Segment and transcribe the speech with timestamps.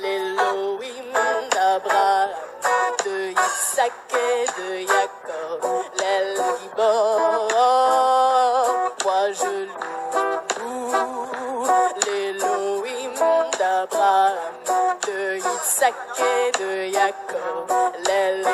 [0.00, 1.12] l'Elohim
[1.52, 2.30] d'Abraham,
[3.04, 5.60] de Isaac et de Jacob,
[5.98, 7.48] l'El Gibor.
[9.04, 9.54] Moi je
[10.58, 11.66] loue
[12.06, 13.14] l'Elohim
[13.58, 14.34] d'Abraham,
[15.06, 17.66] de Isaac et de Jacob,
[18.06, 18.44] l'El.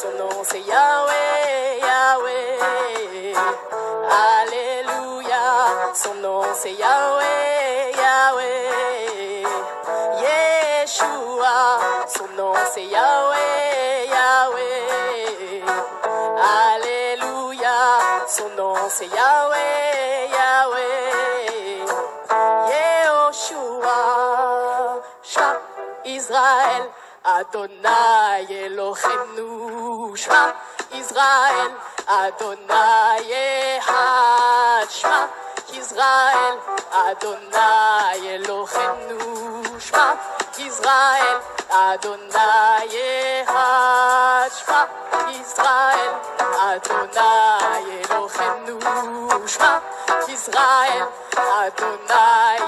[0.00, 3.34] Son nom c'est Yahweh, Yahweh.
[4.36, 5.44] Alléluia,
[5.94, 7.83] son nom c'est Yahweh.
[12.36, 15.62] Nom c'est Yahweh, Yahweh.
[16.72, 21.84] Alléluia, son nom c'est Yahweh, Yahweh.
[22.70, 24.00] Yehoshua,
[25.22, 25.60] Shema
[26.04, 26.84] Israël,
[27.24, 30.14] Adonai Eloheinu,
[30.92, 31.72] Israël,
[32.08, 33.32] Adonai
[33.78, 35.28] Echad, Shema
[35.72, 36.56] Israël,
[36.92, 39.18] Adonai Eloheinu,
[39.78, 40.16] Shema
[40.58, 44.88] Israël, Adonai Echad, Shema
[45.40, 46.14] Israël,
[46.70, 48.78] Adonai Eloheinu,
[49.48, 49.82] Shema
[50.28, 52.58] Israël, Adonai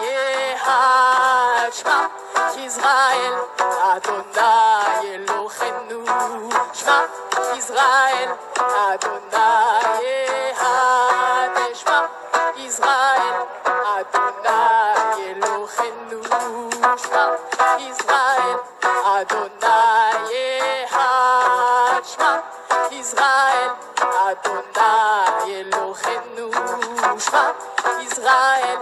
[0.52, 2.10] Echad, Shema
[2.66, 3.34] Israël,
[3.94, 6.04] Adonai Eloheinu,
[6.74, 7.06] Shema
[7.56, 8.30] Israël,
[8.90, 10.02] Adonai
[10.50, 12.10] Echad, Shema
[12.66, 13.38] Israël,
[13.96, 16.20] Adonai Eloheinu,
[16.98, 18.58] Shema Israël,
[19.16, 20.06] Adonai
[22.92, 23.70] Israël,
[24.28, 26.50] Adonai Eloheinu,
[28.02, 28.78] Israël,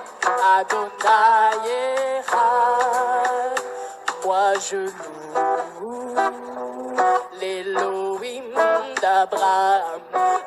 [0.57, 1.85] Adonai.
[4.25, 4.77] Moi je
[5.81, 6.15] loue
[7.41, 8.55] l'Elohim
[9.03, 10.01] d'Abraham,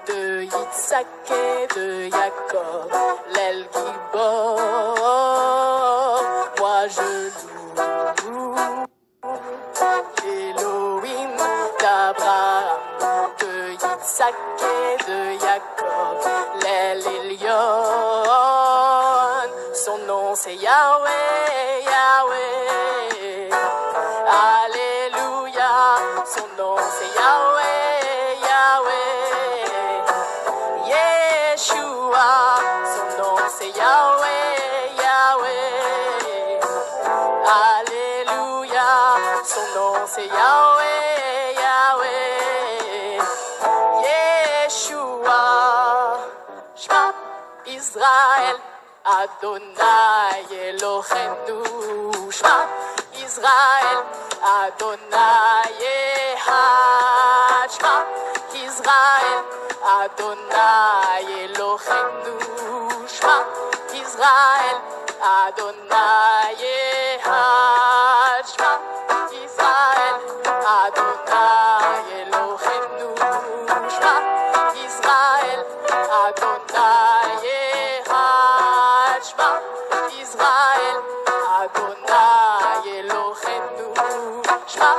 [0.07, 2.91] de Yitzhak et de Jacob,
[3.35, 4.57] l'El Gibor.
[6.57, 7.29] Moi je
[15.07, 16.19] De Jacob,
[16.65, 17.83] Elyon.
[19.73, 23.49] Son nom c'est Yahweh, Yahweh.
[24.27, 25.73] Alléluia,
[26.25, 30.03] son nom c'est Yahweh, Yahweh.
[30.91, 32.31] Yeshua,
[32.93, 36.59] son nom c'est Yahweh, Yahweh.
[37.69, 38.89] Alléluia,
[39.45, 41.46] son nom c'est Yahweh.
[47.87, 48.57] Israël,
[49.05, 51.59] Adonai Eloheinu,
[52.37, 52.67] Shema
[53.25, 53.99] Israël,
[54.43, 55.71] Adonai
[56.35, 57.95] Echad, Shema
[58.65, 59.39] Israël,
[59.99, 62.35] Adonai Eloheinu,
[63.07, 63.37] Shema
[64.03, 64.77] Israël,
[65.23, 66.55] Adonai
[67.15, 68.73] Echad, Shema
[69.45, 70.15] Israël,
[70.83, 71.56] Adonai
[80.27, 80.99] Israël,
[81.61, 83.87] Adonai Eloheinu,
[84.67, 84.91] Shema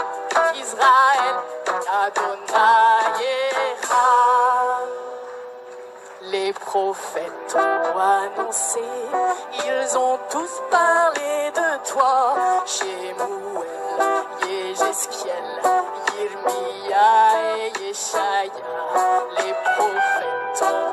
[0.55, 1.37] Israël,
[2.03, 3.27] Adonai
[3.69, 4.89] Echad.
[6.23, 8.81] Les prophètes ont annoncé,
[9.67, 12.35] ils ont tous parlé de toi.
[12.65, 13.67] Shemuel,
[14.47, 15.49] Yézéchiel,
[16.17, 17.11] Yirmia
[17.59, 18.51] et Yeshaya.
[19.39, 20.88] Les prophètes ont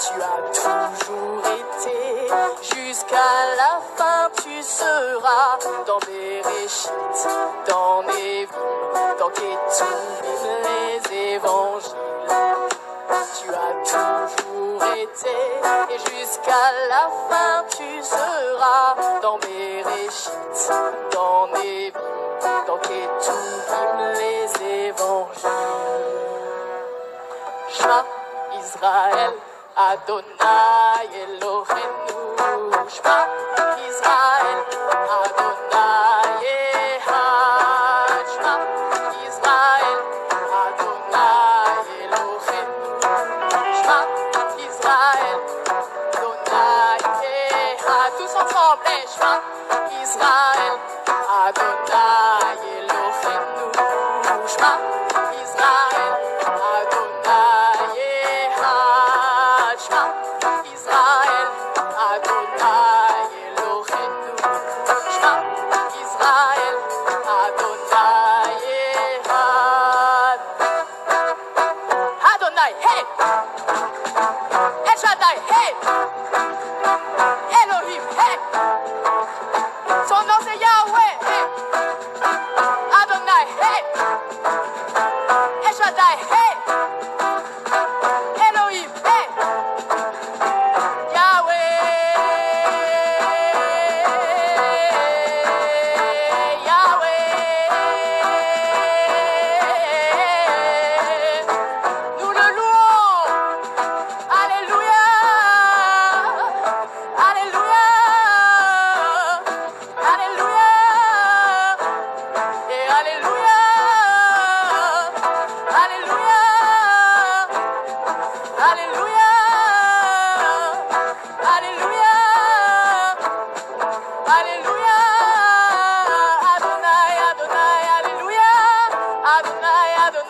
[0.00, 2.28] Tu as toujours été,
[2.62, 7.28] jusqu'à la fin tu seras dans mes réchites,
[7.66, 11.96] dans mes vies, dans Ketuvim, les évangiles.
[13.40, 15.36] Tu as toujours été,
[15.90, 20.72] et jusqu'à la fin tu seras dans mes réchites,
[21.12, 24.57] dans mes vies, dans Ketuvim, les
[28.78, 29.34] Israël,
[29.76, 32.18] Adonai Eloheinu,
[32.88, 33.18] Shema
[33.88, 34.58] Israël,
[35.18, 36.46] Adonai
[36.94, 38.54] Echad, Shema
[39.26, 39.98] Israël,
[40.62, 42.86] Adonai Eloheinu,
[43.78, 44.00] Shema
[44.68, 45.38] Israël,
[46.14, 46.98] Adonai
[47.34, 49.34] Echad, tous ensemble, et Shema
[50.04, 50.74] Israël,
[51.46, 52.27] Adonai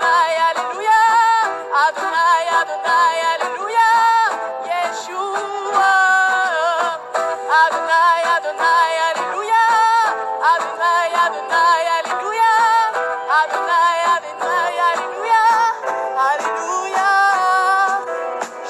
[0.00, 1.00] Adonai, Adonai, Alléluia,
[1.84, 3.90] Adonai, Adonai, Alléluia,
[4.70, 5.94] Yeshua,
[7.62, 9.64] Adonai, Adonai, Alléluia,
[10.52, 12.54] Adonai, Adonai, Alléluia,
[13.40, 15.44] Adonai, Adonai, Alléluia,
[16.30, 17.10] Alléluia.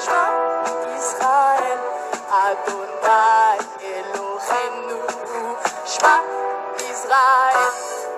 [0.01, 0.25] Shema
[0.97, 1.79] Israël,
[2.45, 3.59] Adonai
[3.93, 4.97] Elohenu.
[5.85, 6.15] Shema
[6.89, 7.73] Israël,